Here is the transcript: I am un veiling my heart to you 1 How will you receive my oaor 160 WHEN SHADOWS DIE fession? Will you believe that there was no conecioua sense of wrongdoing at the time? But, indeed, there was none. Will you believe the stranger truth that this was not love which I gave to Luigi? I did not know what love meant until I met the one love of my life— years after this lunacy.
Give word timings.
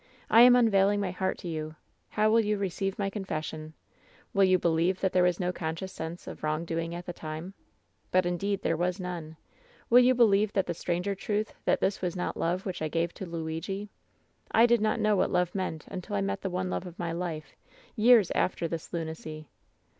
I 0.31 0.41
am 0.41 0.55
un 0.55 0.67
veiling 0.67 0.99
my 0.99 1.11
heart 1.11 1.37
to 1.37 1.47
you 1.47 1.65
1 1.65 1.75
How 2.09 2.31
will 2.31 2.39
you 2.39 2.57
receive 2.57 2.97
my 2.97 3.05
oaor 3.11 3.21
160 3.21 3.51
WHEN 3.55 3.61
SHADOWS 3.61 3.75
DIE 3.75 3.77
fession? 3.85 4.33
Will 4.33 4.43
you 4.43 4.57
believe 4.57 4.99
that 4.99 5.13
there 5.13 5.21
was 5.21 5.39
no 5.39 5.51
conecioua 5.53 5.89
sense 5.91 6.25
of 6.25 6.41
wrongdoing 6.41 6.95
at 6.95 7.05
the 7.05 7.13
time? 7.13 7.53
But, 8.09 8.25
indeed, 8.25 8.63
there 8.63 8.75
was 8.75 8.99
none. 8.99 9.37
Will 9.91 9.99
you 9.99 10.15
believe 10.15 10.53
the 10.53 10.73
stranger 10.73 11.13
truth 11.13 11.53
that 11.65 11.81
this 11.81 12.01
was 12.01 12.15
not 12.15 12.35
love 12.35 12.65
which 12.65 12.81
I 12.81 12.87
gave 12.87 13.13
to 13.13 13.27
Luigi? 13.27 13.91
I 14.49 14.65
did 14.65 14.81
not 14.81 14.99
know 14.99 15.15
what 15.15 15.29
love 15.29 15.53
meant 15.53 15.85
until 15.85 16.15
I 16.15 16.21
met 16.21 16.41
the 16.41 16.49
one 16.49 16.71
love 16.71 16.87
of 16.87 16.97
my 16.97 17.11
life— 17.11 17.55
years 17.95 18.31
after 18.33 18.67
this 18.67 18.91
lunacy. 18.91 19.49